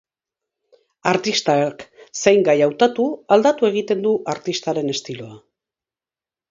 Artistak 1.11 1.85
zein 2.23 2.41
gai 2.49 2.57
hautatu, 2.69 3.07
aldatu 3.37 3.71
egiten 3.73 4.03
da 4.09 4.19
artistaren 4.35 4.93
estiloa. 4.99 5.37